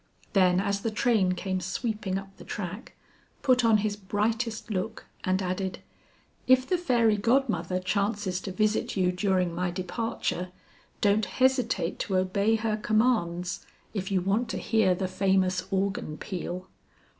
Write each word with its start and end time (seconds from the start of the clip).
Then 0.33 0.59
as 0.59 0.81
the 0.81 0.89
train 0.89 1.33
came 1.33 1.59
sweeping 1.59 2.17
up 2.17 2.35
the 2.37 2.43
track, 2.43 2.95
put 3.43 3.63
on 3.63 3.77
his 3.85 3.95
brightest 3.95 4.71
look 4.71 5.05
and 5.23 5.39
added, 5.43 5.77
"If 6.47 6.67
the 6.67 6.79
fairy 6.79 7.17
godmother 7.17 7.79
chances 7.79 8.41
to 8.41 8.51
visit 8.51 8.97
you 8.97 9.11
during 9.11 9.53
my 9.53 9.69
departure, 9.69 10.49
don't 11.01 11.25
hesitate 11.25 11.99
to 11.99 12.17
obey 12.17 12.55
her 12.55 12.77
commands, 12.77 13.63
if 13.93 14.09
you 14.09 14.21
want 14.21 14.49
to 14.49 14.57
hear 14.57 14.95
the 14.95 15.07
famous 15.07 15.67
organ 15.69 16.17
peal." 16.17 16.67